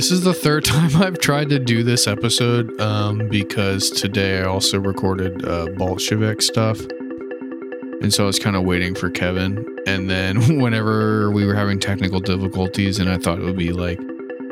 This 0.00 0.10
is 0.10 0.22
the 0.22 0.32
third 0.32 0.64
time 0.64 0.96
I've 0.96 1.18
tried 1.18 1.50
to 1.50 1.58
do 1.58 1.82
this 1.82 2.06
episode 2.06 2.80
um, 2.80 3.28
because 3.28 3.90
today 3.90 4.40
I 4.40 4.44
also 4.44 4.80
recorded 4.80 5.46
uh, 5.46 5.66
Bolshevik 5.76 6.40
stuff. 6.40 6.80
And 8.00 8.10
so 8.10 8.22
I 8.22 8.26
was 8.26 8.38
kind 8.38 8.56
of 8.56 8.64
waiting 8.64 8.94
for 8.94 9.10
Kevin. 9.10 9.62
And 9.86 10.08
then, 10.08 10.58
whenever 10.62 11.30
we 11.30 11.44
were 11.44 11.54
having 11.54 11.78
technical 11.78 12.18
difficulties, 12.18 12.98
and 12.98 13.10
I 13.10 13.18
thought 13.18 13.40
it 13.40 13.44
would 13.44 13.58
be 13.58 13.72
like 13.72 14.00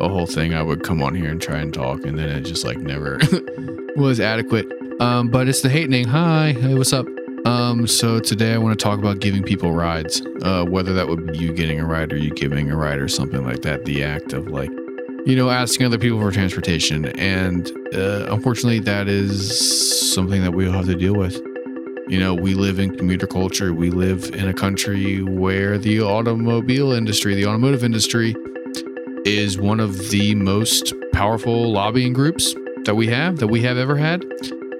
a 0.01 0.09
whole 0.11 0.27
thing, 0.27 0.53
I 0.53 0.61
would 0.61 0.85
come 0.85 1.03
on 1.03 1.15
here 1.15 1.31
and 1.31 1.41
try 1.41 1.57
and 1.57 1.73
talk. 1.73 2.05
And 2.05 2.19
then 2.19 2.29
it 2.29 2.43
just 2.43 2.67
like 2.67 2.77
never 2.77 3.19
was 3.97 4.21
adequate. 4.21 4.71
Um, 5.01 5.29
but 5.29 5.49
it's 5.49 5.63
the 5.63 5.71
hatening. 5.71 6.09
Hi, 6.09 6.53
hey, 6.61 6.75
what's 6.75 6.93
up? 6.93 7.07
Um, 7.47 7.87
so 7.87 8.21
today 8.21 8.53
I 8.53 8.59
want 8.59 8.79
to 8.79 8.85
talk 8.85 8.99
about 8.99 9.21
giving 9.21 9.43
people 9.45 9.73
rides, 9.73 10.21
uh, 10.43 10.67
whether 10.67 10.93
that 10.93 11.09
would 11.09 11.33
be 11.33 11.39
you 11.39 11.55
getting 11.55 11.81
a 11.81 11.87
ride 11.87 12.13
or 12.13 12.19
you 12.19 12.33
giving 12.33 12.71
a 12.71 12.77
ride 12.77 12.99
or 12.99 13.09
something 13.09 13.47
like 13.47 13.63
that. 13.63 13.87
The 13.87 14.05
act 14.05 14.35
of 14.35 14.49
like, 14.49 14.69
you 15.27 15.37
know, 15.37 15.51
asking 15.51 15.87
other 15.87 15.99
people 15.99 16.21
for 16.21 16.31
transportation. 16.31 17.07
And 17.19 17.71
uh, 17.95 18.27
unfortunately, 18.31 18.81
that 18.81 19.09
is 19.09 20.15
something 20.15 20.43
that 20.43 20.53
we 20.53 20.67
all 20.67 20.73
have 20.73 20.87
to 20.87 20.95
deal 20.95 21.15
with. 21.15 21.37
You 22.09 22.19
know, 22.19 22.35
we 22.35 22.55
live 22.55 22.79
in 22.79 22.97
commuter 22.97 23.27
culture. 23.27 23.75
We 23.75 23.91
live 23.91 24.35
in 24.35 24.49
a 24.49 24.55
country 24.55 25.23
where 25.23 25.77
the 25.77 26.01
automobile 26.01 26.93
industry, 26.93 27.35
the 27.35 27.47
automotive 27.47 27.85
industry, 27.85 28.35
is 29.25 29.59
one 29.59 29.81
of 29.81 30.11
the 30.11 30.35
most 30.35 30.95
powerful 31.13 31.71
lobbying 31.71 32.15
groups 32.15 32.55
that 32.85 32.95
we 32.95 33.09
have, 33.09 33.39
that 33.39 33.49
we 33.49 33.63
have 33.63 33.77
ever 33.77 33.97
had 33.97 34.25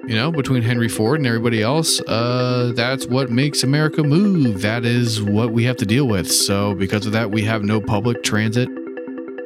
you 0.09 0.15
know, 0.15 0.31
between 0.31 0.63
Henry 0.63 0.89
Ford 0.89 1.19
and 1.19 1.27
everybody 1.27 1.61
else, 1.61 2.01
uh, 2.07 2.73
that's 2.75 3.05
what 3.05 3.29
makes 3.29 3.61
America 3.61 4.01
move. 4.01 4.63
That 4.63 4.83
is 4.83 5.21
what 5.21 5.51
we 5.51 5.65
have 5.65 5.77
to 5.77 5.85
deal 5.85 6.07
with. 6.07 6.31
So, 6.31 6.73
because 6.73 7.05
of 7.05 7.11
that, 7.11 7.29
we 7.29 7.43
have 7.43 7.63
no 7.63 7.79
public 7.79 8.23
transit. 8.23 8.69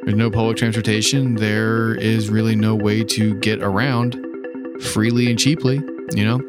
There's 0.06 0.16
no 0.16 0.30
public 0.30 0.58
transportation. 0.58 1.36
There 1.36 1.96
is 1.96 2.30
really 2.30 2.56
no 2.56 2.76
way 2.76 3.04
to 3.06 3.36
get 3.36 3.62
around 3.62 4.18
freely 4.82 5.30
and 5.30 5.40
cheaply, 5.40 5.82
you 6.14 6.26
know? 6.26 6.42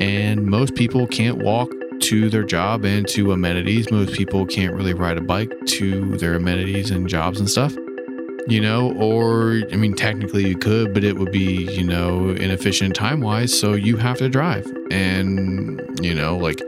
And 0.00 0.46
most 0.46 0.74
people 0.74 1.06
can't 1.06 1.38
walk 1.38 1.70
to 2.00 2.30
their 2.30 2.44
job 2.44 2.84
and 2.84 3.06
to 3.08 3.32
amenities. 3.32 3.90
Most 3.90 4.14
people 4.14 4.46
can't 4.46 4.74
really 4.74 4.94
ride 4.94 5.18
a 5.18 5.20
bike 5.20 5.52
to 5.66 6.16
their 6.16 6.34
amenities 6.34 6.90
and 6.90 7.08
jobs 7.08 7.40
and 7.40 7.50
stuff 7.50 7.74
you 8.48 8.62
know, 8.62 8.92
or 8.92 9.60
I 9.70 9.76
mean, 9.76 9.94
technically 9.94 10.48
you 10.48 10.56
could, 10.56 10.94
but 10.94 11.04
it 11.04 11.18
would 11.18 11.30
be, 11.30 11.70
you 11.70 11.84
know, 11.84 12.30
inefficient 12.30 12.96
time 12.96 13.20
wise. 13.20 13.56
So 13.58 13.74
you 13.74 13.98
have 13.98 14.16
to 14.18 14.28
drive. 14.30 14.66
And, 14.90 15.82
you 16.00 16.14
know, 16.14 16.38
like 16.38 16.62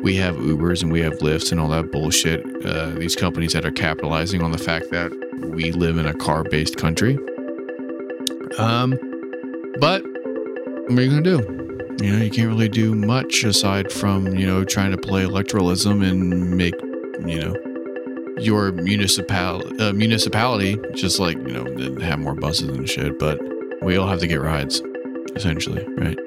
we 0.00 0.14
have 0.16 0.36
Ubers 0.36 0.82
and 0.82 0.92
we 0.92 1.00
have 1.00 1.14
Lyfts 1.14 1.50
and 1.50 1.60
all 1.60 1.68
that 1.70 1.90
bullshit. 1.90 2.44
Uh, 2.64 2.90
these 2.90 3.16
companies 3.16 3.52
that 3.54 3.66
are 3.66 3.72
capitalizing 3.72 4.42
on 4.42 4.52
the 4.52 4.58
fact 4.58 4.90
that 4.92 5.10
we 5.40 5.72
live 5.72 5.98
in 5.98 6.06
a 6.06 6.14
car 6.14 6.44
based 6.44 6.76
country. 6.76 7.18
Um, 8.58 8.98
but 9.80 10.02
what 10.02 10.98
are 10.98 11.02
you 11.02 11.10
going 11.10 11.24
to 11.24 11.38
do? 11.38 11.64
You 12.04 12.12
know, 12.12 12.24
you 12.24 12.30
can't 12.30 12.48
really 12.48 12.68
do 12.68 12.94
much 12.94 13.44
aside 13.44 13.92
from, 13.92 14.26
you 14.36 14.46
know, 14.46 14.64
trying 14.64 14.90
to 14.90 14.98
play 14.98 15.24
electoralism 15.24 16.06
and 16.06 16.56
make, 16.56 16.74
you 17.26 17.40
know, 17.40 17.54
your 18.38 18.72
municipal 18.72 19.62
uh, 19.80 19.92
municipality 19.92 20.78
just 20.94 21.18
like 21.18 21.36
you 21.36 21.52
know 21.52 22.00
have 22.00 22.18
more 22.18 22.34
buses 22.34 22.68
and 22.68 22.88
shit 22.88 23.18
but 23.18 23.38
we 23.82 23.96
all 23.96 24.08
have 24.08 24.18
to 24.18 24.26
get 24.26 24.40
rides 24.40 24.82
essentially 25.36 25.84
right 25.96 26.18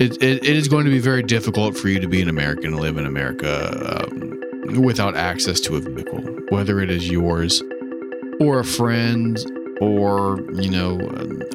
it, 0.00 0.22
it, 0.22 0.44
it 0.44 0.56
is 0.56 0.68
going 0.68 0.84
to 0.84 0.90
be 0.90 0.98
very 0.98 1.22
difficult 1.22 1.76
for 1.76 1.88
you 1.88 1.98
to 1.98 2.08
be 2.08 2.20
an 2.20 2.28
american 2.28 2.66
and 2.66 2.80
live 2.80 2.98
in 2.98 3.06
america 3.06 4.04
um, 4.04 4.82
without 4.82 5.16
access 5.16 5.60
to 5.60 5.76
a 5.76 5.80
vehicle 5.80 6.20
whether 6.50 6.80
it 6.80 6.90
is 6.90 7.08
yours 7.08 7.62
or 8.40 8.60
a 8.60 8.64
friend 8.64 9.38
or 9.80 10.40
you 10.52 10.70
know 10.70 10.98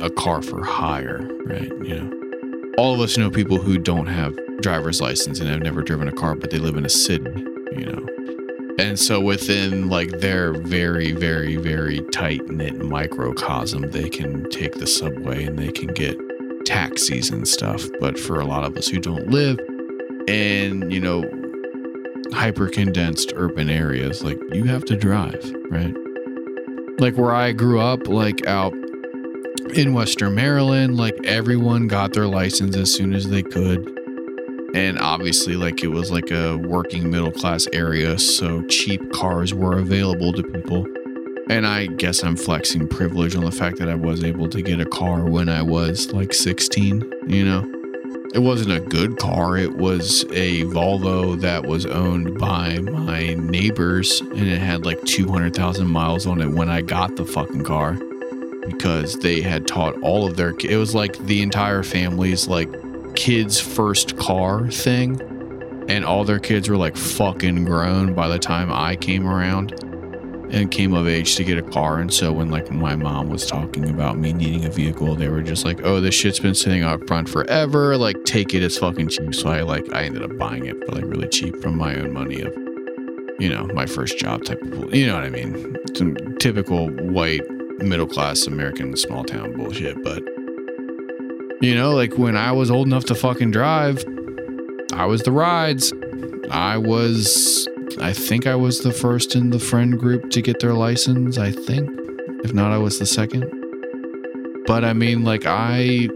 a 0.01 0.09
car 0.09 0.41
for 0.41 0.63
hire 0.63 1.27
right 1.45 1.71
you 1.83 1.99
know 1.99 2.73
all 2.77 2.93
of 2.93 2.99
us 2.99 3.17
know 3.17 3.29
people 3.29 3.57
who 3.57 3.77
don't 3.77 4.07
have 4.07 4.37
driver's 4.61 5.01
license 5.01 5.39
and 5.39 5.49
have 5.49 5.61
never 5.61 5.81
driven 5.81 6.07
a 6.07 6.11
car 6.11 6.35
but 6.35 6.51
they 6.51 6.59
live 6.59 6.75
in 6.75 6.85
a 6.85 6.89
city 6.89 7.29
you 7.71 7.85
know 7.85 8.05
and 8.79 8.97
so 8.97 9.19
within 9.19 9.89
like 9.89 10.09
their 10.21 10.53
very, 10.53 11.11
very, 11.11 11.57
very 11.57 11.99
tight 12.13 12.47
knit 12.47 12.77
microcosm, 12.77 13.91
they 13.91 14.07
can 14.07 14.49
take 14.51 14.75
the 14.75 14.87
subway 14.87 15.43
and 15.43 15.59
they 15.59 15.69
can 15.69 15.87
get 15.87 16.17
taxis 16.65 17.29
and 17.29 17.45
stuff. 17.45 17.83
But 17.99 18.17
for 18.17 18.39
a 18.39 18.45
lot 18.45 18.63
of 18.63 18.77
us 18.77 18.87
who 18.87 18.99
don't 18.99 19.27
live 19.27 19.59
in, 20.29 20.89
you 20.89 21.01
know, 21.01 21.25
hyper 22.31 22.69
condensed 22.69 23.33
urban 23.35 23.69
areas, 23.69 24.23
like 24.23 24.39
you 24.53 24.63
have 24.63 24.85
to 24.85 24.95
drive, 24.95 25.53
right? 25.69 25.93
Like 26.99 27.15
where 27.15 27.33
I 27.33 27.53
grew 27.53 27.79
up, 27.79 28.07
like 28.07 28.45
out 28.45 28.73
in 29.73 29.93
Western 29.93 30.35
Maryland, 30.35 30.97
like 30.97 31.17
everyone 31.23 31.87
got 31.87 32.13
their 32.13 32.27
license 32.27 32.75
as 32.75 32.93
soon 32.93 33.13
as 33.13 33.29
they 33.29 33.43
could. 33.43 33.87
And 34.75 34.99
obviously 34.99 35.55
like 35.55 35.83
it 35.83 35.87
was 35.87 36.11
like 36.11 36.29
a 36.31 36.57
working 36.57 37.09
middle 37.09 37.31
class 37.31 37.67
area 37.73 38.19
so 38.19 38.63
cheap 38.67 39.01
cars 39.13 39.53
were 39.53 39.77
available 39.77 40.33
to 40.33 40.43
people. 40.43 40.85
And 41.49 41.65
i 41.65 41.87
guess 41.87 42.23
i'm 42.23 42.35
flexing 42.35 42.87
privilege 42.87 43.35
on 43.35 43.43
the 43.43 43.51
fact 43.51 43.79
that 43.79 43.89
i 43.89 43.95
was 43.95 44.23
able 44.23 44.47
to 44.49 44.61
get 44.61 44.79
a 44.79 44.85
car 44.85 45.25
when 45.25 45.49
i 45.49 45.63
was 45.63 46.13
like 46.13 46.31
16 46.31 47.11
you 47.27 47.43
know 47.43 47.78
it 48.33 48.39
wasn't 48.39 48.71
a 48.71 48.79
good 48.79 49.17
car 49.17 49.57
it 49.57 49.75
was 49.77 50.23
a 50.31 50.63
volvo 50.65 51.39
that 51.39 51.65
was 51.65 51.85
owned 51.85 52.37
by 52.37 52.77
my 52.79 53.33
neighbors 53.35 54.21
and 54.21 54.47
it 54.47 54.59
had 54.59 54.85
like 54.85 55.01
200000 55.03 55.87
miles 55.87 56.27
on 56.27 56.41
it 56.41 56.47
when 56.47 56.69
i 56.69 56.81
got 56.81 57.15
the 57.15 57.25
fucking 57.25 57.63
car 57.63 57.93
because 58.67 59.17
they 59.19 59.41
had 59.41 59.67
taught 59.67 59.99
all 60.01 60.27
of 60.27 60.35
their 60.35 60.53
it 60.63 60.77
was 60.77 60.93
like 60.93 61.17
the 61.25 61.41
entire 61.41 61.81
family's 61.81 62.47
like 62.47 62.69
kids' 63.19 63.59
first 63.59 64.17
car 64.17 64.69
thing. 64.71 65.19
And 65.89 66.05
all 66.05 66.23
their 66.23 66.39
kids 66.39 66.69
were 66.69 66.77
like 66.77 66.95
fucking 66.95 67.65
grown 67.65 68.13
by 68.13 68.27
the 68.27 68.39
time 68.39 68.71
I 68.71 68.95
came 68.95 69.27
around 69.27 69.73
and 70.51 70.71
came 70.71 70.93
of 70.93 71.07
age 71.07 71.35
to 71.35 71.43
get 71.43 71.57
a 71.57 71.61
car. 71.61 71.99
And 71.99 72.11
so 72.13 72.31
when 72.31 72.49
like 72.49 72.71
my 72.71 72.95
mom 72.95 73.29
was 73.29 73.45
talking 73.45 73.89
about 73.89 74.17
me 74.17 74.33
needing 74.33 74.65
a 74.65 74.69
vehicle, 74.69 75.15
they 75.15 75.29
were 75.29 75.41
just 75.41 75.65
like, 75.65 75.81
"Oh, 75.83 76.01
this 76.01 76.15
shit's 76.15 76.39
been 76.39 76.55
sitting 76.55 76.83
out 76.83 77.07
front 77.07 77.29
forever. 77.29 77.97
Like, 77.97 78.23
take 78.25 78.53
it. 78.53 78.63
It's 78.63 78.77
fucking 78.77 79.09
cheap." 79.09 79.35
So 79.35 79.49
I 79.49 79.61
like 79.61 79.91
I 79.93 80.03
ended 80.03 80.23
up 80.23 80.37
buying 80.37 80.65
it 80.65 80.83
for 80.85 80.93
like 80.93 81.05
really 81.05 81.27
cheap 81.27 81.61
from 81.61 81.77
my 81.77 81.95
own 81.95 82.13
money 82.13 82.41
of, 82.41 82.53
you 83.39 83.49
know, 83.49 83.67
my 83.73 83.85
first 83.85 84.17
job 84.17 84.43
type 84.43 84.61
of, 84.61 84.93
you 84.93 85.05
know 85.07 85.15
what 85.15 85.23
I 85.23 85.29
mean? 85.29 85.77
Some 85.95 86.15
typical 86.39 86.89
white 86.89 87.47
middle 87.79 88.07
class 88.07 88.47
American 88.47 88.95
small 88.97 89.23
town 89.23 89.55
bullshit, 89.55 90.03
but 90.03 90.23
you 91.61 91.75
know, 91.75 91.91
like 91.91 92.17
when 92.17 92.37
I 92.37 92.51
was 92.51 92.71
old 92.71 92.87
enough 92.87 93.05
to 93.05 93.15
fucking 93.15 93.51
drive, 93.51 94.03
I 94.93 95.05
was 95.05 95.23
the 95.23 95.31
rides. 95.31 95.93
I 96.51 96.77
was, 96.77 97.67
I 98.01 98.13
think 98.13 98.47
I 98.47 98.55
was 98.55 98.79
the 98.79 98.93
first 98.93 99.35
in 99.35 99.49
the 99.49 99.59
friend 99.59 99.99
group 99.99 100.29
to 100.31 100.41
get 100.41 100.59
their 100.59 100.73
license. 100.73 101.37
I 101.37 101.51
think. 101.51 101.89
If 102.43 102.53
not, 102.53 102.71
I 102.71 102.77
was 102.77 102.99
the 102.99 103.05
second. 103.05 103.43
But 104.65 104.85
I 104.85 104.93
mean, 104.93 105.23
like, 105.23 105.45
I 105.45 106.07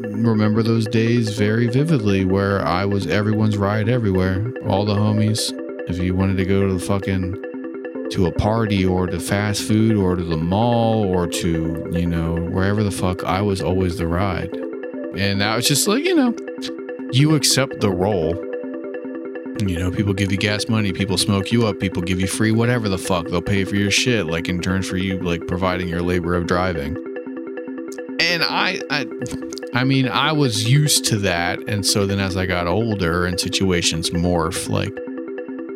remember 0.00 0.62
those 0.62 0.86
days 0.86 1.36
very 1.38 1.68
vividly 1.68 2.24
where 2.24 2.60
I 2.66 2.84
was 2.84 3.06
everyone's 3.06 3.56
ride 3.56 3.88
everywhere. 3.88 4.52
All 4.66 4.84
the 4.84 4.94
homies. 4.94 5.52
If 5.88 5.98
you 5.98 6.14
wanted 6.14 6.36
to 6.36 6.44
go 6.44 6.66
to 6.66 6.74
the 6.74 6.80
fucking 6.80 8.10
to 8.10 8.26
a 8.26 8.32
party 8.32 8.84
or 8.84 9.06
to 9.06 9.18
fast 9.18 9.62
food 9.62 9.96
or 9.96 10.16
to 10.16 10.22
the 10.22 10.36
mall 10.36 11.04
or 11.04 11.26
to, 11.26 11.88
you 11.92 12.06
know, 12.06 12.34
wherever 12.34 12.82
the 12.82 12.90
fuck, 12.90 13.24
I 13.24 13.40
was 13.40 13.62
always 13.62 13.96
the 13.96 14.06
ride. 14.06 14.52
And 15.16 15.40
that 15.40 15.56
was 15.56 15.66
just 15.66 15.88
like, 15.88 16.04
you 16.04 16.14
know, 16.14 16.34
you 17.12 17.34
accept 17.34 17.80
the 17.80 17.90
role. 17.90 18.34
You 19.68 19.78
know, 19.78 19.90
people 19.90 20.12
give 20.14 20.30
you 20.32 20.38
gas 20.38 20.68
money, 20.68 20.92
people 20.92 21.18
smoke 21.18 21.52
you 21.52 21.66
up, 21.66 21.78
people 21.78 22.02
give 22.02 22.20
you 22.20 22.26
free 22.26 22.52
whatever 22.52 22.88
the 22.88 22.98
fuck. 22.98 23.28
They'll 23.28 23.42
pay 23.42 23.64
for 23.64 23.76
your 23.76 23.90
shit, 23.90 24.26
like 24.26 24.48
in 24.48 24.60
turn 24.60 24.82
for 24.82 24.96
you 24.96 25.18
like 25.18 25.46
providing 25.46 25.88
your 25.88 26.02
labor 26.02 26.34
of 26.34 26.46
driving. 26.46 26.96
And 28.20 28.42
I 28.42 28.80
I 28.90 29.06
I 29.74 29.84
mean, 29.84 30.08
I 30.08 30.32
was 30.32 30.70
used 30.70 31.04
to 31.06 31.18
that. 31.18 31.68
And 31.68 31.84
so 31.84 32.06
then 32.06 32.20
as 32.20 32.36
I 32.36 32.46
got 32.46 32.66
older 32.66 33.26
and 33.26 33.40
situations 33.40 34.10
morph, 34.10 34.68
like 34.68 34.92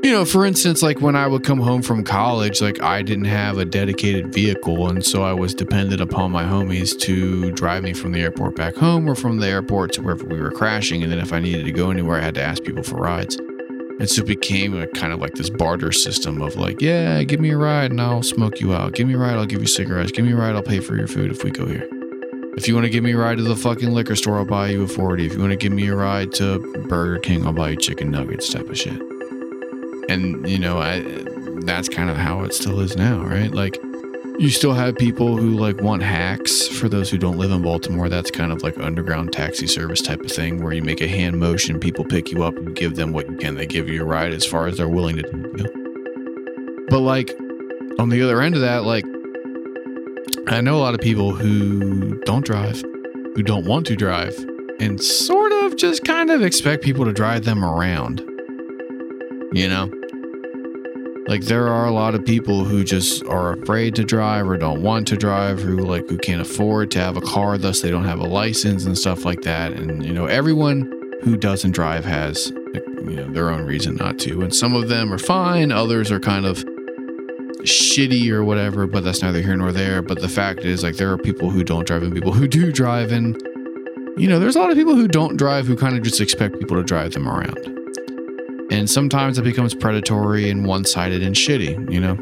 you 0.06 0.12
know, 0.12 0.24
for 0.24 0.46
instance, 0.46 0.84
like 0.84 1.00
when 1.00 1.16
I 1.16 1.26
would 1.26 1.42
come 1.42 1.58
home 1.58 1.82
from 1.82 2.04
college, 2.04 2.60
like 2.60 2.80
I 2.80 3.02
didn't 3.02 3.24
have 3.24 3.58
a 3.58 3.64
dedicated 3.64 4.32
vehicle. 4.32 4.88
And 4.88 5.04
so 5.04 5.24
I 5.24 5.32
was 5.32 5.52
dependent 5.52 6.00
upon 6.00 6.30
my 6.30 6.44
homies 6.44 6.96
to 7.00 7.50
drive 7.50 7.82
me 7.82 7.92
from 7.92 8.12
the 8.12 8.20
airport 8.20 8.54
back 8.54 8.76
home 8.76 9.10
or 9.10 9.16
from 9.16 9.38
the 9.38 9.48
airport 9.48 9.92
to 9.94 10.02
wherever 10.02 10.24
we 10.24 10.40
were 10.40 10.52
crashing. 10.52 11.02
And 11.02 11.10
then 11.10 11.18
if 11.18 11.32
I 11.32 11.40
needed 11.40 11.64
to 11.64 11.72
go 11.72 11.90
anywhere, 11.90 12.18
I 12.20 12.24
had 12.24 12.36
to 12.36 12.42
ask 12.42 12.62
people 12.62 12.84
for 12.84 12.96
rides. 12.96 13.36
And 13.98 14.08
so 14.08 14.22
it 14.22 14.26
became 14.26 14.78
a 14.78 14.87
kind 14.88 15.12
of 15.12 15.20
like 15.20 15.34
this 15.34 15.50
barter 15.50 15.90
system 15.93 16.43
of 16.43 16.56
like, 16.56 16.81
yeah, 16.81 17.22
give 17.22 17.40
me 17.40 17.50
a 17.50 17.56
ride 17.56 17.90
and 17.90 18.00
I'll 18.00 18.22
smoke 18.22 18.60
you 18.60 18.75
out. 18.75 18.93
Give 18.94 19.08
me 19.08 19.14
a 19.14 19.19
ride, 19.19 19.37
I'll 19.37 19.46
give 19.46 19.60
you 19.60 19.66
cigarettes. 19.66 20.12
Give 20.12 20.25
me 20.25 20.32
a 20.32 20.37
ride, 20.37 20.54
I'll 20.54 20.62
pay 20.62 20.81
for 20.81 20.96
your 20.96 21.08
food 21.08 21.31
if 21.31 21.43
we 21.44 21.50
go 21.50 21.66
here. 21.66 21.88
If 22.56 22.69
you 22.69 22.75
want 22.75 22.84
to 22.84 22.90
give 22.90 23.04
me 23.04 23.12
a 23.12 23.19
ride 23.19 23.38
to 23.38 23.43
the 23.43 23.56
fucking 23.56 23.90
liquor 23.90 24.16
store, 24.16 24.38
I'll 24.38 24.44
buy 24.44 24.69
you 24.69 24.84
a 24.84 24.88
40. 24.88 25.26
If 25.26 25.34
you 25.34 25.40
want 25.40 25.50
to 25.50 25.56
give 25.56 25.72
me 25.72 25.88
a 25.88 25.94
ride 25.94 26.32
to 26.34 26.58
Burger 26.88 27.19
King, 27.19 27.46
I'll 27.46 27.52
buy 27.52 27.70
you 27.70 27.76
chicken 27.76 28.10
nuggets 28.10 28.52
type 28.52 28.69
of 28.69 28.78
shit 28.78 29.00
and 30.08 30.48
you 30.48 30.58
know 30.58 30.78
I 30.78 31.00
that's 31.64 31.88
kind 31.88 32.10
of 32.10 32.16
how 32.16 32.43
it 32.44 32.54
still 32.54 32.81
is 32.81 32.96
now, 32.96 33.25
right? 33.25 33.52
Like 33.52 33.78
you 34.38 34.50
still 34.50 34.74
have 34.74 34.96
people 34.96 35.36
who 35.36 35.50
like 35.50 35.80
want 35.80 36.02
hacks. 36.02 36.68
For 36.68 36.88
those 36.88 37.10
who 37.10 37.18
don't 37.18 37.38
live 37.38 37.50
in 37.50 37.62
Baltimore, 37.62 38.08
that's 38.08 38.30
kind 38.30 38.52
of 38.52 38.62
like 38.62 38.78
underground 38.78 39.32
taxi 39.32 39.66
service 39.66 40.02
type 40.02 40.20
of 40.20 40.30
thing 40.30 40.62
where 40.62 40.72
you 40.72 40.82
make 40.82 41.00
a 41.00 41.08
hand 41.08 41.38
motion, 41.38 41.80
people 41.80 42.04
pick 42.04 42.30
you 42.30 42.42
up, 42.42 42.54
you 42.54 42.72
give 42.74 42.96
them 42.96 43.12
what 43.12 43.28
you 43.30 43.36
can, 43.36 43.54
they 43.54 43.66
give 43.66 43.88
you 43.88 44.02
a 44.02 44.04
ride 44.04 44.32
as 44.32 44.44
far 44.44 44.66
as 44.66 44.76
they're 44.76 44.88
willing 44.88 45.16
to 45.16 45.22
you. 45.56 46.86
But 46.88 47.00
like 47.00 47.34
on 47.98 48.10
the 48.10 48.22
other 48.22 48.42
end 48.42 48.54
of 48.54 48.60
that, 48.60 48.84
like 48.84 49.04
I 50.48 50.60
know 50.60 50.76
a 50.76 50.82
lot 50.82 50.94
of 50.94 51.00
people 51.00 51.32
who 51.32 52.20
don't 52.24 52.44
drive, 52.44 52.80
who 53.34 53.42
don't 53.42 53.66
want 53.66 53.86
to 53.86 53.96
drive, 53.96 54.36
and 54.78 55.02
sort 55.02 55.52
of 55.52 55.76
just 55.76 56.04
kind 56.04 56.30
of 56.30 56.42
expect 56.42 56.84
people 56.84 57.04
to 57.06 57.12
drive 57.12 57.44
them 57.44 57.64
around. 57.64 58.20
You 59.52 59.68
know? 59.68 59.90
Like 61.28 61.43
there 61.43 61.67
are 61.69 61.87
a 61.87 61.90
lot 61.90 62.14
of 62.14 62.25
people 62.25 62.64
who 62.64 62.84
just 62.84 63.25
are 63.25 63.55
afraid 63.55 63.96
to 63.96 64.05
drive 64.05 64.49
or 64.49 64.56
don't 64.56 64.82
want 64.82 65.08
to 65.08 65.17
drive, 65.17 65.61
who 65.61 65.78
like 65.78 66.08
who 66.08 66.19
can't 66.19 66.40
afford 66.40 66.93
to 66.93 67.00
have 67.00 67.17
a 67.17 67.20
car, 67.20 67.58
thus 67.58 67.81
they 67.81 67.90
don't 67.90 68.05
have 68.05 68.20
a 68.20 68.26
license 68.26 68.84
and 68.84 68.96
stuff 68.96 69.25
like 69.25 69.43
that. 69.43 69.73
And 69.73 70.05
you 70.05 70.12
know, 70.12 70.26
everyone 70.26 70.93
who 71.23 71.37
doesn't 71.37 71.73
drive 71.73 72.05
has 72.05 72.52
you 72.76 73.17
know 73.17 73.28
their 73.32 73.50
own 73.50 73.64
reason 73.64 73.96
not 73.96 74.20
to. 74.20 74.43
And 74.43 74.55
some 74.55 74.75
of 74.75 74.88
them 74.88 75.12
are 75.12 75.19
fine, 75.19 75.73
others 75.73 76.12
are 76.12 76.20
kind 76.20 76.46
of 76.46 76.64
shitty 77.62 78.31
or 78.31 78.44
whatever, 78.44 78.87
but 78.87 79.02
that's 79.02 79.22
neither 79.22 79.43
here 79.43 79.56
nor 79.56 79.72
there. 79.72 80.02
But 80.02 80.20
the 80.20 80.29
fact 80.29 80.61
is 80.61 80.84
like 80.84 80.96
there 80.96 81.11
are 81.11 81.19
people 81.19 81.50
who 81.50 81.64
don't 81.64 81.87
drive 81.87 82.05
and 82.05 82.14
people 82.14 82.32
who 82.32 82.46
do 82.46 82.70
drive 82.70 83.11
and 83.11 83.37
you 84.17 84.29
know, 84.29 84.38
there's 84.38 84.56
a 84.56 84.61
lot 84.61 84.70
of 84.70 84.76
people 84.76 84.94
who 84.94 85.08
don't 85.08 85.37
drive 85.37 85.67
who 85.67 85.76
kind 85.76 85.96
of 85.96 86.02
just 86.02 86.20
expect 86.22 86.58
people 86.58 86.76
to 86.76 86.82
drive 86.82 87.12
them 87.12 87.29
around. 87.29 87.75
And 88.70 88.90
sometimes 88.90 89.38
it 89.38 89.42
becomes 89.42 89.74
predatory 89.74 90.50
and 90.50 90.66
one-sided 90.66 91.22
and 91.22 91.34
shitty, 91.34 91.92
you 91.92 92.00
know. 92.00 92.18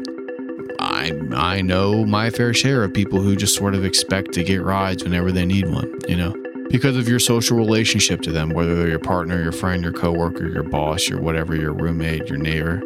I 0.79 1.11
I 1.33 1.61
know 1.61 2.05
my 2.05 2.29
fair 2.29 2.53
share 2.53 2.83
of 2.83 2.93
people 2.93 3.19
who 3.19 3.35
just 3.35 3.55
sort 3.55 3.75
of 3.75 3.83
expect 3.85 4.33
to 4.33 4.43
get 4.43 4.61
rides 4.61 5.03
whenever 5.03 5.31
they 5.31 5.45
need 5.45 5.69
one, 5.69 5.91
you 6.07 6.15
know, 6.15 6.35
because 6.69 6.97
of 6.97 7.07
your 7.07 7.19
social 7.19 7.57
relationship 7.57 8.21
to 8.21 8.31
them, 8.31 8.49
whether 8.49 8.75
they're 8.75 8.89
your 8.89 8.99
partner, 8.99 9.41
your 9.41 9.51
friend, 9.51 9.83
your 9.83 9.93
coworker, 9.93 10.47
your 10.47 10.63
boss, 10.63 11.07
your 11.07 11.21
whatever, 11.21 11.55
your 11.55 11.73
roommate, 11.73 12.27
your 12.27 12.37
neighbor. 12.37 12.81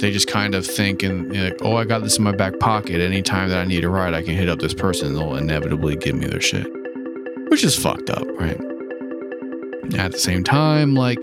They 0.00 0.12
just 0.12 0.28
kind 0.28 0.54
of 0.54 0.64
think 0.64 1.02
and 1.02 1.34
you 1.34 1.42
know, 1.42 1.48
like, 1.48 1.58
oh, 1.62 1.76
I 1.76 1.84
got 1.84 2.02
this 2.02 2.18
in 2.18 2.24
my 2.24 2.32
back 2.32 2.58
pocket. 2.60 3.00
Anytime 3.00 3.48
that 3.48 3.58
I 3.58 3.64
need 3.64 3.84
a 3.84 3.88
ride, 3.88 4.14
I 4.14 4.22
can 4.22 4.34
hit 4.34 4.48
up 4.48 4.60
this 4.60 4.74
person 4.74 5.08
and 5.08 5.16
they'll 5.16 5.34
inevitably 5.34 5.96
give 5.96 6.14
me 6.14 6.26
their 6.26 6.40
shit. 6.40 6.66
Which 7.48 7.64
is 7.64 7.76
fucked 7.76 8.10
up, 8.10 8.26
right? 8.38 8.60
At 9.98 10.12
the 10.12 10.18
same 10.18 10.44
time, 10.44 10.94
like 10.94 11.18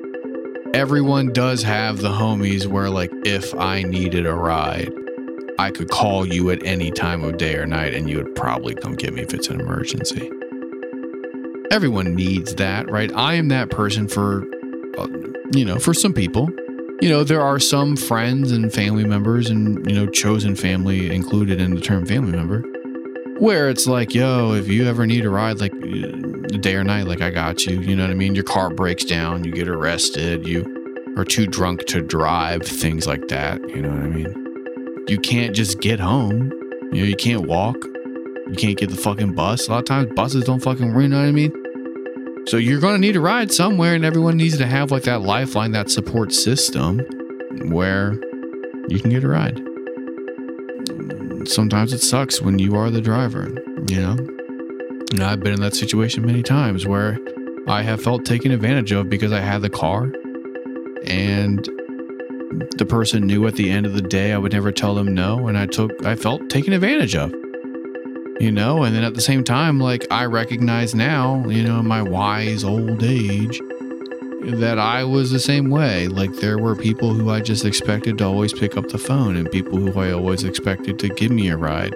everyone 0.75 1.31
does 1.31 1.63
have 1.63 1.99
the 1.99 2.09
homies 2.09 2.67
where 2.67 2.89
like 2.89 3.09
if 3.25 3.55
I 3.55 3.83
needed 3.83 4.25
a 4.25 4.33
ride, 4.33 4.91
I 5.57 5.71
could 5.71 5.89
call 5.89 6.27
you 6.27 6.49
at 6.51 6.61
any 6.65 6.91
time 6.91 7.23
of 7.23 7.37
day 7.37 7.55
or 7.55 7.65
night 7.65 7.93
and 7.93 8.09
you 8.09 8.17
would 8.17 8.35
probably 8.35 8.75
come 8.75 8.93
get 8.95 9.13
me 9.13 9.21
if 9.21 9.33
it's 9.33 9.47
an 9.47 9.61
emergency. 9.61 10.29
Everyone 11.71 12.13
needs 12.13 12.55
that, 12.55 12.91
right? 12.91 13.09
I 13.15 13.35
am 13.35 13.47
that 13.47 13.69
person 13.69 14.09
for 14.09 14.43
uh, 14.97 15.07
you 15.53 15.63
know, 15.63 15.79
for 15.79 15.93
some 15.93 16.11
people. 16.11 16.49
You 16.99 17.09
know, 17.09 17.23
there 17.23 17.41
are 17.41 17.59
some 17.59 17.95
friends 17.95 18.51
and 18.51 18.71
family 18.73 19.05
members 19.05 19.49
and, 19.49 19.89
you 19.89 19.95
know, 19.95 20.07
chosen 20.07 20.57
family 20.57 21.13
included 21.15 21.61
in 21.61 21.75
the 21.75 21.81
term 21.81 22.05
family 22.05 22.33
member 22.33 22.63
where 23.39 23.69
it's 23.69 23.87
like, 23.87 24.13
yo, 24.13 24.53
if 24.53 24.67
you 24.67 24.85
ever 24.87 25.05
need 25.05 25.25
a 25.25 25.29
ride, 25.29 25.59
like 25.59 25.73
day 26.47 26.75
or 26.75 26.83
night, 26.83 27.07
like 27.07 27.21
I 27.21 27.29
got 27.29 27.65
you. 27.65 27.79
You 27.81 27.95
know 27.95 28.03
what 28.03 28.11
I 28.11 28.15
mean? 28.15 28.35
Your 28.35 28.43
car 28.43 28.69
breaks 28.69 29.03
down, 29.03 29.43
you 29.43 29.51
get 29.51 29.67
arrested, 29.67 30.47
you 30.47 31.13
are 31.17 31.25
too 31.25 31.47
drunk 31.47 31.85
to 31.85 32.01
drive, 32.01 32.63
things 32.63 33.07
like 33.07 33.27
that. 33.29 33.61
You 33.69 33.81
know 33.81 33.89
what 33.89 34.03
I 34.03 34.07
mean? 34.07 35.05
You 35.07 35.19
can't 35.19 35.55
just 35.55 35.79
get 35.79 35.99
home. 35.99 36.51
You 36.91 37.01
know, 37.01 37.07
you 37.07 37.15
can't 37.15 37.47
walk. 37.47 37.77
You 38.47 38.55
can't 38.57 38.77
get 38.77 38.89
the 38.89 38.97
fucking 38.97 39.33
bus. 39.33 39.67
A 39.67 39.71
lot 39.71 39.79
of 39.79 39.85
times 39.85 40.11
buses 40.15 40.43
don't 40.43 40.61
fucking 40.61 40.87
you 40.87 41.07
know 41.07 41.19
what 41.19 41.27
I 41.27 41.31
mean? 41.31 41.51
So 42.47 42.57
you're 42.57 42.79
gonna 42.79 42.99
need 42.99 43.15
a 43.15 43.21
ride 43.21 43.51
somewhere, 43.51 43.95
and 43.95 44.05
everyone 44.05 44.37
needs 44.37 44.57
to 44.57 44.67
have 44.67 44.91
like 44.91 45.03
that 45.03 45.21
lifeline, 45.21 45.71
that 45.71 45.89
support 45.89 46.31
system 46.31 46.99
where 47.71 48.13
you 48.87 48.99
can 48.99 49.09
get 49.09 49.23
a 49.23 49.27
ride. 49.27 49.59
Sometimes 51.47 51.93
it 51.93 52.01
sucks 52.01 52.41
when 52.41 52.59
you 52.59 52.75
are 52.75 52.89
the 52.89 53.01
driver, 53.01 53.49
you 53.87 54.01
know? 54.01 54.34
And 55.11 55.23
I've 55.23 55.39
been 55.39 55.53
in 55.53 55.61
that 55.61 55.75
situation 55.75 56.25
many 56.25 56.43
times 56.43 56.85
where 56.85 57.19
I 57.67 57.83
have 57.83 58.01
felt 58.01 58.25
taken 58.25 58.51
advantage 58.51 58.91
of 58.91 59.09
because 59.09 59.31
I 59.31 59.39
had 59.39 59.61
the 59.61 59.69
car 59.69 60.11
and 61.05 61.63
the 62.77 62.85
person 62.87 63.25
knew 63.25 63.47
at 63.47 63.55
the 63.55 63.69
end 63.69 63.85
of 63.85 63.93
the 63.93 64.01
day 64.01 64.33
I 64.33 64.37
would 64.37 64.53
never 64.53 64.71
tell 64.71 64.95
them 64.95 65.13
no 65.13 65.47
and 65.47 65.57
I 65.57 65.65
took 65.67 66.05
I 66.05 66.15
felt 66.15 66.49
taken 66.49 66.73
advantage 66.73 67.15
of. 67.15 67.31
You 68.39 68.51
know, 68.51 68.83
and 68.83 68.93
then 68.93 69.03
at 69.03 69.15
the 69.15 69.21
same 69.21 69.43
time 69.43 69.79
like 69.79 70.05
I 70.11 70.25
recognize 70.25 70.93
now, 70.93 71.45
you 71.47 71.63
know, 71.63 71.79
in 71.79 71.87
my 71.87 72.01
wise 72.01 72.63
old 72.63 73.01
age 73.03 73.61
that 74.41 74.77
I 74.77 75.03
was 75.03 75.31
the 75.31 75.39
same 75.39 75.69
way. 75.69 76.07
Like 76.07 76.33
there 76.33 76.57
were 76.57 76.75
people 76.75 77.13
who 77.13 77.29
I 77.29 77.41
just 77.41 77.63
expected 77.63 78.17
to 78.17 78.25
always 78.25 78.53
pick 78.53 78.75
up 78.75 78.89
the 78.89 78.97
phone 78.97 79.35
and 79.35 79.49
people 79.49 79.77
who 79.79 79.99
I 79.99 80.11
always 80.11 80.43
expected 80.43 80.99
to 80.99 81.09
give 81.09 81.31
me 81.31 81.47
a 81.49 81.57
ride 81.57 81.93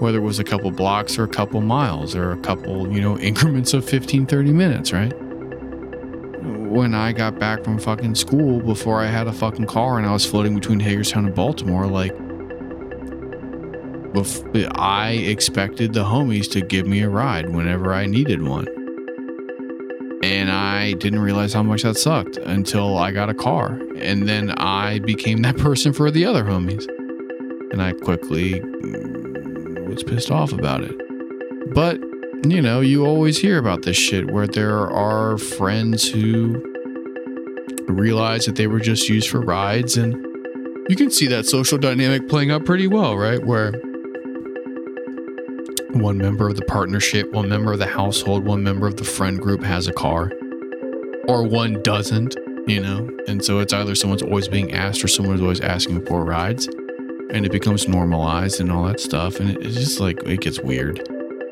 whether 0.00 0.18
it 0.18 0.22
was 0.22 0.38
a 0.38 0.44
couple 0.44 0.70
blocks 0.70 1.18
or 1.18 1.24
a 1.24 1.28
couple 1.28 1.60
miles 1.60 2.14
or 2.14 2.32
a 2.32 2.36
couple, 2.38 2.92
you 2.92 3.00
know, 3.00 3.18
increments 3.20 3.74
of 3.74 3.84
15, 3.88 4.26
30 4.26 4.52
minutes, 4.52 4.92
right? 4.92 5.12
When 6.42 6.94
I 6.94 7.12
got 7.12 7.38
back 7.38 7.64
from 7.64 7.78
fucking 7.78 8.14
school 8.14 8.60
before 8.60 9.00
I 9.00 9.06
had 9.06 9.26
a 9.26 9.32
fucking 9.32 9.66
car 9.66 9.98
and 9.98 10.06
I 10.06 10.12
was 10.12 10.24
floating 10.24 10.54
between 10.54 10.80
Hagerstown 10.80 11.26
and 11.26 11.34
Baltimore, 11.34 11.86
like, 11.86 12.12
I 14.76 15.10
expected 15.12 15.92
the 15.92 16.04
homies 16.04 16.50
to 16.52 16.60
give 16.60 16.86
me 16.86 17.02
a 17.02 17.08
ride 17.08 17.50
whenever 17.50 17.92
I 17.92 18.06
needed 18.06 18.42
one. 18.42 18.66
And 20.22 20.50
I 20.50 20.94
didn't 20.94 21.20
realize 21.20 21.52
how 21.52 21.62
much 21.62 21.82
that 21.82 21.96
sucked 21.96 22.36
until 22.38 22.98
I 22.98 23.12
got 23.12 23.30
a 23.30 23.34
car. 23.34 23.80
And 23.96 24.28
then 24.28 24.50
I 24.52 24.98
became 25.00 25.42
that 25.42 25.56
person 25.58 25.92
for 25.92 26.10
the 26.10 26.24
other 26.24 26.44
homies. 26.44 26.86
And 27.70 27.82
I 27.82 27.92
quickly 27.92 28.60
was 29.88 30.02
pissed 30.02 30.30
off 30.30 30.52
about 30.52 30.82
it. 30.82 30.94
But, 31.74 32.00
you 32.44 32.62
know, 32.62 32.80
you 32.80 33.06
always 33.06 33.38
hear 33.38 33.58
about 33.58 33.82
this 33.82 33.96
shit 33.96 34.30
where 34.30 34.46
there 34.46 34.90
are 34.90 35.38
friends 35.38 36.08
who 36.08 36.62
realize 37.88 38.46
that 38.46 38.56
they 38.56 38.66
were 38.66 38.80
just 38.80 39.08
used 39.08 39.30
for 39.30 39.40
rides 39.40 39.96
and 39.96 40.14
you 40.88 40.96
can 40.96 41.10
see 41.10 41.26
that 41.26 41.46
social 41.46 41.78
dynamic 41.78 42.28
playing 42.28 42.50
out 42.50 42.64
pretty 42.64 42.86
well, 42.86 43.16
right? 43.16 43.44
Where 43.44 43.72
one 45.92 46.18
member 46.18 46.48
of 46.48 46.56
the 46.56 46.64
partnership, 46.66 47.30
one 47.32 47.48
member 47.48 47.72
of 47.72 47.78
the 47.78 47.86
household, 47.86 48.44
one 48.44 48.62
member 48.62 48.86
of 48.86 48.96
the 48.96 49.04
friend 49.04 49.38
group 49.40 49.62
has 49.62 49.86
a 49.86 49.92
car, 49.92 50.30
or 51.26 51.42
one 51.46 51.82
doesn't, 51.82 52.36
you 52.66 52.80
know? 52.80 53.08
And 53.26 53.44
so 53.44 53.58
it's 53.58 53.72
either 53.72 53.94
someone's 53.94 54.22
always 54.22 54.48
being 54.48 54.72
asked 54.72 55.04
or 55.04 55.08
someone's 55.08 55.42
always 55.42 55.60
asking 55.60 56.06
for 56.06 56.24
rides 56.24 56.68
and 57.30 57.44
it 57.44 57.52
becomes 57.52 57.88
normalized 57.88 58.60
and 58.60 58.72
all 58.72 58.84
that 58.84 59.00
stuff. 59.00 59.40
And 59.40 59.50
it's 59.50 59.74
just 59.74 60.00
like, 60.00 60.22
it 60.24 60.40
gets 60.40 60.60
weird. 60.60 61.06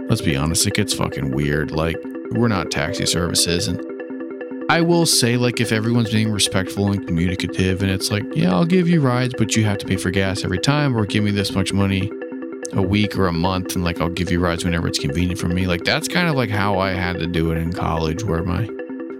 Let's 0.09 0.23
be 0.23 0.37
honest, 0.37 0.67
it 0.67 0.75
gets 0.75 0.95
fucking 0.95 1.33
weird. 1.33 1.71
Like, 1.71 1.97
we're 2.31 2.49
not 2.49 2.71
taxi 2.71 3.07
services. 3.07 3.69
And 3.69 3.81
I 4.71 4.81
will 4.81 5.07
say, 5.07 5.37
like, 5.37 5.61
if 5.61 5.73
everyone's 5.73 6.11
being 6.11 6.31
respectful 6.31 6.91
and 6.93 7.07
communicative, 7.07 7.83
and 7.83 7.91
it's 7.91 8.11
like, 8.11 8.25
yeah, 8.35 8.53
I'll 8.53 8.65
give 8.65 8.89
you 8.89 9.01
rides, 9.01 9.35
but 9.37 9.55
you 9.55 9.65
have 9.65 9.79
to 9.79 9.87
pay 9.87 9.97
for 9.97 10.11
gas 10.11 10.45
every 10.45 10.59
time, 10.59 10.97
or 10.97 11.07
give 11.07 11.23
me 11.25 11.31
this 11.31 11.53
much 11.53 11.73
money 11.73 12.11
a 12.73 12.83
week 12.83 13.17
or 13.17 13.27
a 13.27 13.33
month, 13.33 13.75
and 13.75 13.85
like, 13.85 14.01
I'll 14.01 14.09
give 14.09 14.31
you 14.31 14.41
rides 14.41 14.65
whenever 14.65 14.89
it's 14.89 14.99
convenient 14.99 15.39
for 15.39 15.49
me. 15.49 15.67
Like, 15.67 15.85
that's 15.85 16.09
kind 16.09 16.29
of 16.29 16.37
like 16.37 16.51
how 16.51 16.79
I 16.79 16.93
had 16.93 17.19
to 17.19 17.27
do 17.27 17.51
it 17.53 17.59
in 17.59 17.73
college, 17.73 18.25
where 18.25 18.43
my 18.43 18.69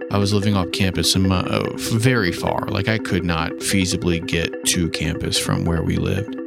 I 0.09 0.17
was 0.17 0.33
living 0.33 0.55
off 0.55 0.71
campus 0.71 1.15
and 1.15 1.31
uh, 1.31 1.69
very 1.75 2.31
far. 2.31 2.61
Like 2.67 2.87
I 2.87 2.97
could 2.97 3.25
not 3.25 3.51
feasibly 3.55 4.25
get 4.25 4.63
to 4.67 4.89
campus 4.91 5.37
from 5.37 5.65
where 5.65 5.83
we 5.83 5.97
lived 5.97 6.37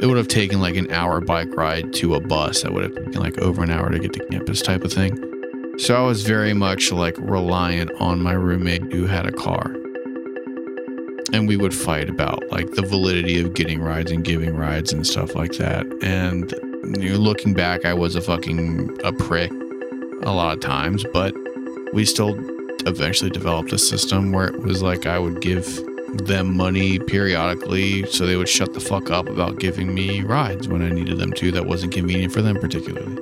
it 0.00 0.06
would 0.06 0.16
have 0.16 0.28
taken 0.28 0.60
like 0.60 0.76
an 0.76 0.90
hour 0.90 1.20
bike 1.20 1.54
ride 1.56 1.92
to 1.94 2.14
a 2.14 2.20
bus 2.20 2.62
that 2.62 2.72
would 2.72 2.84
have 2.84 2.94
taken 2.94 3.20
like 3.20 3.38
over 3.38 3.62
an 3.62 3.70
hour 3.70 3.90
to 3.90 3.98
get 3.98 4.12
to 4.12 4.24
campus 4.26 4.60
type 4.60 4.84
of 4.84 4.92
thing. 4.92 5.18
So 5.78 5.94
I 5.94 6.06
was 6.06 6.22
very 6.22 6.52
much 6.52 6.92
like 6.92 7.16
reliant 7.18 7.90
on 8.00 8.22
my 8.22 8.32
roommate 8.32 8.92
who 8.92 9.06
had 9.06 9.26
a 9.26 9.32
car. 9.32 9.74
And 11.32 11.48
we 11.48 11.56
would 11.56 11.74
fight 11.74 12.08
about 12.08 12.44
like 12.50 12.70
the 12.72 12.82
validity 12.82 13.40
of 13.40 13.54
getting 13.54 13.80
rides 13.80 14.10
and 14.10 14.24
giving 14.24 14.56
rides 14.56 14.92
and 14.92 15.06
stuff 15.06 15.34
like 15.34 15.52
that. 15.52 15.86
And 16.02 16.52
you 17.02 17.10
know, 17.10 17.18
looking 17.18 17.52
back, 17.52 17.84
I 17.84 17.94
was 17.94 18.16
a 18.16 18.20
fucking 18.20 18.98
a 19.02 19.12
prick 19.12 19.50
a 20.22 20.32
lot 20.32 20.54
of 20.54 20.60
times, 20.60 21.04
but 21.12 21.34
we 21.92 22.04
still 22.04 22.36
eventually 22.86 23.30
developed 23.30 23.72
a 23.72 23.78
system 23.78 24.32
where 24.32 24.48
it 24.48 24.60
was 24.60 24.82
like 24.82 25.06
I 25.06 25.18
would 25.18 25.40
give 25.40 25.66
them 26.20 26.56
money 26.56 26.98
periodically 26.98 28.04
so 28.10 28.26
they 28.26 28.36
would 28.36 28.48
shut 28.48 28.74
the 28.74 28.80
fuck 28.80 29.10
up 29.10 29.28
about 29.28 29.58
giving 29.58 29.94
me 29.94 30.22
rides 30.22 30.68
when 30.68 30.82
I 30.82 30.88
needed 30.90 31.18
them 31.18 31.32
to 31.34 31.52
that 31.52 31.66
wasn't 31.66 31.92
convenient 31.92 32.32
for 32.32 32.42
them 32.42 32.56
particularly. 32.56 33.16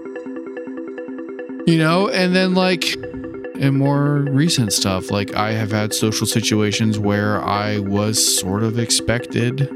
You 1.66 1.78
know, 1.78 2.08
and 2.08 2.34
then 2.34 2.54
like 2.54 2.96
in 3.56 3.76
more 3.78 4.18
recent 4.18 4.72
stuff, 4.72 5.10
like 5.10 5.34
I 5.34 5.52
have 5.52 5.70
had 5.70 5.94
social 5.94 6.26
situations 6.26 6.98
where 6.98 7.42
I 7.42 7.78
was 7.78 8.38
sort 8.38 8.62
of 8.62 8.78
expected 8.78 9.68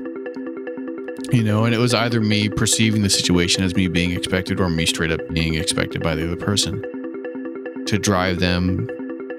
You 1.31 1.43
know, 1.45 1.65
and 1.67 1.75
it 1.75 1.79
was 1.79 1.93
either 1.93 2.21
me 2.23 2.49
perceiving 2.49 3.03
the 3.03 3.11
situation 3.11 3.63
as 3.63 3.75
me 3.75 3.87
being 3.87 4.13
expected 4.13 4.61
or 4.61 4.71
me 4.71 4.87
straight 4.87 5.11
up 5.11 5.21
being 5.29 5.55
expected 5.55 6.03
by 6.03 6.15
the 6.15 6.25
other 6.25 6.37
person 6.37 6.83
to 7.87 7.99
drive 7.99 8.41
them 8.41 8.89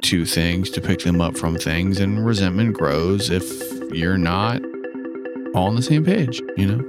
to 0.04 0.26
things, 0.26 0.70
to 0.72 0.82
pick 0.82 1.00
them 1.00 1.22
up 1.22 1.38
from 1.38 1.58
things. 1.58 2.00
And 2.00 2.26
resentment 2.26 2.74
grows 2.74 3.30
if 3.30 3.44
you're 3.92 4.18
not 4.18 4.62
all 5.54 5.68
on 5.68 5.76
the 5.76 5.82
same 5.82 6.06
page, 6.06 6.42
you 6.58 6.68
know? 6.68 6.88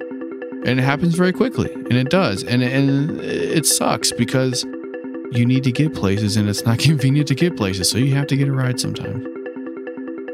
And 0.67 0.79
it 0.79 0.83
happens 0.83 1.15
very 1.15 1.33
quickly, 1.33 1.73
and 1.73 1.95
it 1.95 2.11
does. 2.11 2.45
And, 2.45 2.63
and 2.63 3.19
it 3.21 3.65
sucks 3.65 4.13
because 4.13 4.65
you 5.33 5.47
need 5.47 5.65
to 5.65 5.73
get 5.73 5.95
places 5.95 6.37
and 6.37 6.49
it's 6.49 6.65
not 6.65 6.79
convenient 6.81 7.29
to 7.29 7.35
get 7.35 7.57
places. 7.57 7.89
So 7.89 7.99
you 7.99 8.15
have 8.15 8.27
to 8.29 8.37
get 8.37 8.49
a 8.49 8.53
ride 8.53 8.81
sometimes. 8.81 9.25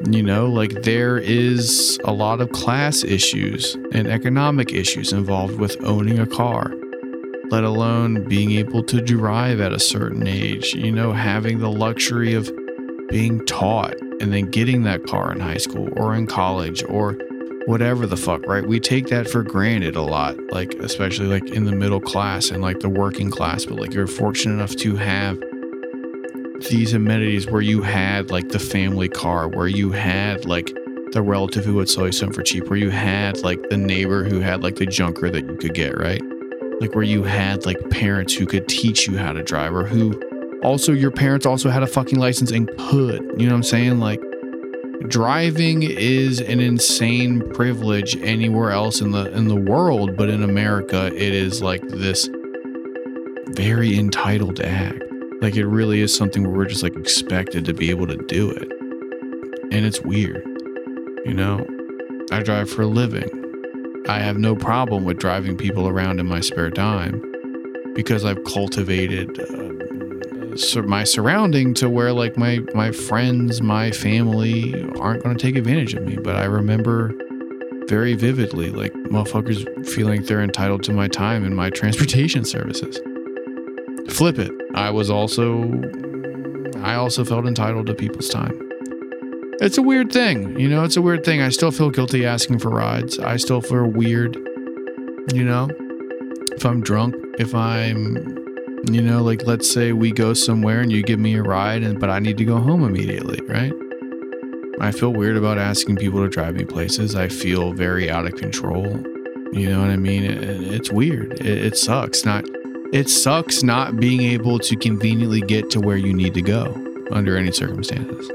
You 0.09 0.23
know, 0.23 0.47
like 0.47 0.83
there 0.83 1.19
is 1.19 1.99
a 2.05 2.13
lot 2.13 2.41
of 2.41 2.53
class 2.53 3.03
issues 3.03 3.77
and 3.93 4.07
economic 4.07 4.73
issues 4.73 5.13
involved 5.13 5.59
with 5.59 5.77
owning 5.85 6.19
a 6.19 6.27
car, 6.27 6.73
let 7.51 7.65
alone 7.65 8.25
being 8.29 8.53
able 8.53 8.85
to 8.85 9.01
drive 9.01 9.61
at 9.61 9.73
a 9.73 9.81
certain 9.81 10.27
age, 10.27 10.75
you 10.75 10.93
know, 10.93 11.13
having 11.13 11.59
the 11.59 11.71
luxury 11.71 12.35
of 12.35 12.51
being 13.09 13.45
taught 13.47 13.95
and 14.21 14.33
then 14.33 14.51
getting 14.51 14.83
that 14.83 15.05
car 15.07 15.33
in 15.33 15.41
high 15.41 15.57
school 15.57 15.89
or 15.97 16.15
in 16.15 16.27
college 16.27 16.83
or 16.89 17.17
whatever 17.67 18.07
the 18.07 18.17
fuck, 18.17 18.47
right? 18.47 18.67
We 18.67 18.79
take 18.79 19.09
that 19.09 19.29
for 19.29 19.43
granted 19.43 19.97
a 19.97 20.03
lot, 20.03 20.37
like 20.53 20.75
especially 20.75 21.27
like 21.27 21.51
in 21.51 21.65
the 21.65 21.73
middle 21.73 22.01
class 22.01 22.51
and 22.51 22.63
like 22.63 22.81
the 22.81 22.89
working 22.89 23.31
class, 23.31 23.65
but 23.65 23.79
like 23.79 23.93
you're 23.93 24.07
fortunate 24.07 24.55
enough 24.55 24.77
to 24.77 24.97
have 24.97 25.39
these 26.71 26.95
amenities 26.95 27.47
where 27.49 27.61
you 27.61 27.83
had 27.83 28.31
like 28.31 28.49
the 28.51 28.59
family 28.59 29.09
car, 29.09 29.49
where 29.49 29.67
you 29.67 29.91
had 29.91 30.45
like 30.45 30.73
the 31.13 31.23
relative 31.23 31.65
who 31.65 31.75
would 31.75 31.89
sell 31.89 32.07
you 32.07 32.13
something 32.13 32.35
for 32.35 32.43
cheap, 32.43 32.69
where 32.69 32.79
you 32.79 32.91
had 32.91 33.43
like 33.43 33.61
the 33.69 33.77
neighbor 33.77 34.25
who 34.25 34.41
had 34.41 34.63
like 34.63 34.77
the 34.77 34.87
junker 34.87 35.29
that 35.29 35.45
you 35.45 35.57
could 35.57 35.75
get, 35.75 35.99
right? 35.99 36.23
Like 36.81 36.95
where 36.95 37.05
you 37.05 37.25
had 37.25 37.67
like 37.67 37.79
parents 37.91 38.35
who 38.35 38.47
could 38.47 38.69
teach 38.69 39.09
you 39.09 39.19
how 39.19 39.33
to 39.33 39.43
drive 39.43 39.75
or 39.75 39.85
who 39.85 40.21
also 40.67 40.91
your 40.93 41.13
parents 41.13 41.47
also 41.47 41.71
had 41.71 41.85
a 41.85 41.87
fucking 41.87 42.19
license 42.19 42.51
and 42.51 42.69
could, 42.77 43.23
you 43.39 43.47
know 43.47 43.53
what 43.53 43.59
I'm 43.59 43.63
saying? 43.63 44.01
Like 44.01 44.21
driving 45.07 45.85
is 45.85 46.41
an 46.41 46.59
insane 46.59 47.41
privilege 47.53 48.17
anywhere 48.17 48.73
else 48.73 49.01
in 49.01 49.13
the 49.13 49.33
in 49.33 49.47
the 49.47 49.55
world, 49.55 50.17
but 50.17 50.29
in 50.29 50.43
America 50.43 51.07
it 51.07 51.33
is 51.33 51.63
like 51.63 51.87
this 51.89 52.29
very 53.51 53.97
entitled 53.97 54.61
act. 54.61 55.01
Like 55.41 55.55
it 55.55 55.67
really 55.67 56.01
is 56.01 56.13
something 56.13 56.43
where 56.43 56.53
we're 56.53 56.67
just 56.67 56.83
like 56.83 56.97
expected 56.97 57.65
to 57.67 57.73
be 57.73 57.91
able 57.91 58.09
to 58.09 58.17
do 58.17 58.51
it. 58.51 58.69
And 59.73 59.87
it's 59.87 60.01
weird. 60.01 60.43
You 61.25 61.35
know, 61.35 61.65
I 62.33 62.43
drive 62.43 62.69
for 62.69 62.83
a 62.83 62.87
living. 62.87 63.31
I 64.09 64.19
have 64.19 64.37
no 64.37 64.57
problem 64.57 65.05
with 65.05 65.19
driving 65.19 65.57
people 65.57 65.87
around 65.87 66.19
in 66.19 66.27
my 66.27 66.41
spare 66.41 66.71
time 66.71 67.23
because 67.95 68.25
I've 68.25 68.43
cultivated 68.45 69.41
uh, 69.41 69.86
my 70.87 71.05
surrounding 71.05 71.75
to 71.75 71.89
where 71.89 72.13
like 72.13 72.37
my 72.37 72.61
my 72.75 72.93
friends, 72.93 73.63
my 73.63 73.91
family 73.91 74.75
aren't 74.99 75.23
going 75.23 75.37
to 75.37 75.43
take 75.43 75.57
advantage 75.57 75.95
of 75.95 76.03
me. 76.03 76.17
But 76.17 76.37
I 76.37 76.45
remember 76.45 77.13
very 77.89 78.15
vividly 78.15 78.71
like 78.71 78.93
motherfuckers 78.95 79.87
feeling 79.89 80.23
they're 80.25 80.43
entitled 80.43 80.83
to 80.85 80.93
my 80.93 81.09
time 81.09 81.45
and 81.45 81.55
my 81.55 81.71
transportation 81.81 82.45
services. 82.45 82.99
Flip 84.09 84.39
it. 84.39 84.53
I 84.75 84.91
was 84.91 85.11
also 85.11 85.63
I 86.83 86.95
also 86.95 87.25
felt 87.25 87.47
entitled 87.47 87.87
to 87.87 87.95
people's 87.95 88.29
time. 88.29 88.59
It's 89.61 89.79
a 89.79 89.83
weird 89.83 90.13
thing, 90.13 90.59
you 90.61 90.69
know, 90.69 90.85
it's 90.85 90.97
a 90.97 91.03
weird 91.03 91.25
thing. 91.25 91.41
I 91.41 91.49
still 91.49 91.71
feel 91.71 91.91
guilty 91.91 92.27
asking 92.27 92.59
for 92.59 92.69
rides. 92.69 93.19
I 93.19 93.37
still 93.37 93.63
feel 93.63 93.87
weird, 93.87 94.37
you 95.33 95.45
know. 95.45 95.71
If 96.53 96.65
I'm 96.65 96.83
drunk, 96.83 97.15
if 97.39 97.55
I'm 97.55 98.46
you 98.91 99.03
know, 99.03 99.23
like 99.23 99.47
let's 99.47 99.71
say 99.71 99.93
we 99.93 100.13
go 100.13 100.35
somewhere 100.35 100.81
and 100.81 100.93
you 100.93 101.03
give 101.03 101.19
me 101.19 101.35
a 101.35 101.43
ride 101.43 101.83
and 101.83 101.99
but 101.99 102.11
I 102.11 102.19
need 102.19 102.37
to 102.39 102.45
go 102.45 102.59
home 102.59 102.85
immediately, 102.85 103.41
right? 103.47 103.73
I 104.81 104.93
feel 104.93 105.13
weird 105.13 105.37
about 105.37 105.59
asking 105.59 105.97
people 105.97 106.21
to 106.21 106.29
drive 106.29 106.55
me 106.55 106.65
places. 106.65 107.15
I 107.15 107.29
feel 107.29 107.73
very 107.73 108.11
out 108.11 108.27
of 108.27 108.37
control. 108.37 108.87
You 109.53 109.71
know 109.71 109.81
what 109.81 109.91
I 109.91 109.97
mean? 109.97 110.25
It, 110.25 110.43
it's 110.43 110.91
weird. 110.91 111.33
It, 111.41 111.47
it 111.47 111.77
sucks. 111.77 112.25
Not 112.25 112.45
it 112.93 113.09
sucks 113.09 113.63
not 113.63 113.97
being 113.97 114.23
able 114.23 114.59
to 114.61 114.77
conveniently 114.77 115.41
get 115.41 115.71
to 115.71 115.81
where 115.81 115.97
you 115.97 116.13
need 116.13 116.35
to 116.35 116.43
go 116.43 116.75
under 117.11 117.37
any 117.37 117.53
circumstances. 117.53 118.31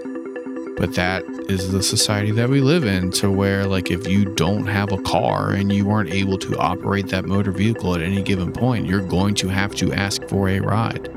But 0.81 0.95
that 0.95 1.23
is 1.47 1.71
the 1.71 1.83
society 1.83 2.31
that 2.31 2.49
we 2.49 2.59
live 2.59 2.85
in, 2.85 3.11
to 3.11 3.29
where, 3.29 3.67
like, 3.67 3.91
if 3.91 4.07
you 4.07 4.25
don't 4.25 4.65
have 4.65 4.91
a 4.91 4.99
car 5.03 5.51
and 5.51 5.71
you 5.71 5.91
aren't 5.91 6.09
able 6.09 6.39
to 6.39 6.57
operate 6.57 7.07
that 7.09 7.25
motor 7.25 7.51
vehicle 7.51 7.93
at 7.93 8.01
any 8.01 8.23
given 8.23 8.51
point, 8.51 8.87
you're 8.87 9.05
going 9.05 9.35
to 9.35 9.47
have 9.47 9.75
to 9.75 9.93
ask 9.93 10.27
for 10.27 10.49
a 10.49 10.59
ride. 10.59 11.07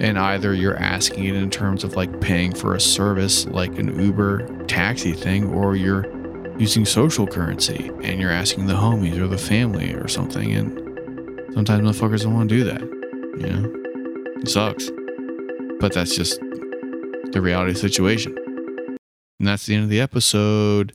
And 0.00 0.18
either 0.18 0.52
you're 0.52 0.76
asking 0.76 1.26
it 1.26 1.36
in 1.36 1.48
terms 1.48 1.84
of 1.84 1.94
like 1.94 2.20
paying 2.20 2.52
for 2.52 2.74
a 2.74 2.80
service 2.80 3.46
like 3.46 3.78
an 3.78 4.00
Uber 4.00 4.64
taxi 4.66 5.12
thing, 5.12 5.48
or 5.54 5.76
you're 5.76 6.04
using 6.58 6.84
social 6.84 7.28
currency 7.28 7.88
and 8.02 8.20
you're 8.20 8.32
asking 8.32 8.66
the 8.66 8.74
homies 8.74 9.16
or 9.16 9.28
the 9.28 9.38
family 9.38 9.94
or 9.94 10.08
something. 10.08 10.52
And 10.52 11.54
Sometimes 11.54 11.86
motherfuckers 11.86 12.22
don't 12.22 12.34
want 12.34 12.48
to 12.48 12.56
do 12.56 12.64
that. 12.64 12.80
You 12.80 13.46
know, 13.46 13.72
it 14.40 14.48
sucks. 14.48 14.90
But 15.78 15.92
that's 15.92 16.16
just 16.16 16.40
the 17.32 17.40
reality 17.40 17.70
of 17.70 17.74
the 17.76 17.80
situation. 17.80 18.41
And 19.42 19.48
that's 19.48 19.66
the 19.66 19.74
end 19.74 19.82
of 19.82 19.90
the 19.90 20.00
episode. 20.00 20.92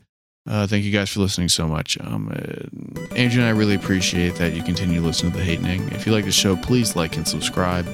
Uh, 0.49 0.65
thank 0.65 0.85
you 0.85 0.91
guys 0.93 1.09
for 1.09 1.19
listening 1.19 1.49
so 1.49 1.67
much. 1.67 1.97
Um, 1.99 2.31
uh, 2.31 3.13
Andrew 3.13 3.41
and 3.41 3.49
I 3.49 3.49
really 3.49 3.75
appreciate 3.75 4.35
that 4.35 4.53
you 4.53 4.63
continue 4.63 5.01
to 5.01 5.05
listen 5.05 5.29
to 5.31 5.37
the 5.37 5.43
Hatening. 5.43 5.85
If 5.89 6.05
you 6.05 6.13
like 6.13 6.23
the 6.23 6.31
show, 6.31 6.55
please 6.55 6.95
like 6.95 7.17
and 7.17 7.27
subscribe. 7.27 7.85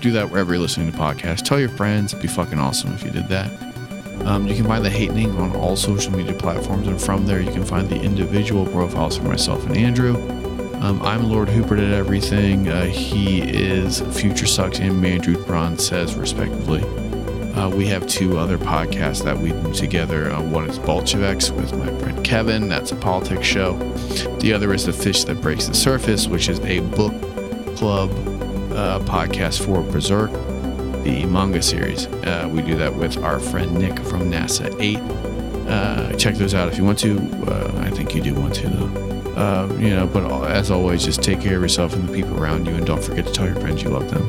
Do 0.00 0.12
that 0.12 0.30
wherever 0.30 0.52
you're 0.52 0.62
listening 0.62 0.92
to 0.92 0.96
podcasts. 0.96 1.42
Tell 1.42 1.58
your 1.58 1.70
friends. 1.70 2.12
It'd 2.12 2.22
be 2.22 2.28
fucking 2.28 2.60
awesome 2.60 2.94
if 2.94 3.02
you 3.02 3.10
did 3.10 3.26
that. 3.30 3.50
Um, 4.24 4.46
you 4.46 4.54
can 4.54 4.64
find 4.64 4.84
the 4.84 4.90
Hatening 4.90 5.36
on 5.38 5.56
all 5.56 5.74
social 5.74 6.12
media 6.12 6.34
platforms, 6.34 6.86
and 6.86 7.02
from 7.02 7.26
there 7.26 7.40
you 7.40 7.50
can 7.50 7.64
find 7.64 7.88
the 7.88 8.00
individual 8.00 8.64
profiles 8.64 9.16
for 9.16 9.24
myself 9.24 9.66
and 9.66 9.76
Andrew. 9.76 10.14
Um, 10.82 11.02
I'm 11.02 11.28
Lord 11.28 11.48
Hooper 11.48 11.78
at 11.78 11.92
everything. 11.92 12.68
Uh, 12.68 12.84
he 12.84 13.40
is 13.42 14.02
Future 14.16 14.46
Sucks 14.46 14.78
and 14.78 15.02
Mandrew 15.02 15.44
Braun 15.48 15.76
says, 15.76 16.14
respectively. 16.14 17.05
Uh, 17.56 17.70
we 17.70 17.86
have 17.86 18.06
two 18.06 18.36
other 18.36 18.58
podcasts 18.58 19.24
that 19.24 19.38
we 19.38 19.50
do 19.50 19.72
together. 19.72 20.30
Uh, 20.30 20.42
one 20.42 20.68
is 20.68 20.78
Bolsheviks 20.78 21.50
with 21.50 21.74
my 21.76 21.86
friend 22.00 22.22
Kevin. 22.22 22.68
That's 22.68 22.92
a 22.92 22.96
politics 22.96 23.46
show. 23.46 23.78
The 24.40 24.52
other 24.52 24.74
is 24.74 24.84
The 24.84 24.92
Fish 24.92 25.24
That 25.24 25.40
Breaks 25.40 25.66
the 25.66 25.74
Surface, 25.74 26.26
which 26.26 26.50
is 26.50 26.60
a 26.60 26.80
book 26.80 27.14
club 27.76 28.10
uh, 28.72 29.00
podcast 29.00 29.64
for 29.64 29.80
Berserk, 29.90 30.30
the 31.02 31.24
manga 31.26 31.62
series. 31.62 32.06
Uh, 32.06 32.46
we 32.52 32.60
do 32.60 32.76
that 32.76 32.94
with 32.94 33.16
our 33.24 33.40
friend 33.40 33.72
Nick 33.74 33.98
from 34.00 34.30
NASA 34.30 34.74
8. 34.78 34.98
Uh, 35.66 36.12
check 36.16 36.34
those 36.34 36.52
out 36.52 36.68
if 36.68 36.76
you 36.76 36.84
want 36.84 36.98
to. 36.98 37.18
I 37.78 37.90
think 37.90 38.14
you 38.14 38.20
do 38.20 38.34
want 38.34 38.54
to, 38.56 38.68
though. 38.68 39.32
Uh, 39.34 39.72
you 39.78 39.90
know, 39.90 40.06
but 40.06 40.30
as 40.50 40.70
always, 40.70 41.04
just 41.04 41.22
take 41.22 41.40
care 41.40 41.56
of 41.56 41.62
yourself 41.62 41.94
and 41.94 42.06
the 42.06 42.12
people 42.12 42.38
around 42.38 42.66
you, 42.66 42.74
and 42.74 42.86
don't 42.86 43.02
forget 43.02 43.26
to 43.26 43.32
tell 43.32 43.46
your 43.46 43.56
friends 43.56 43.82
you 43.82 43.88
love 43.88 44.10
them. 44.10 44.26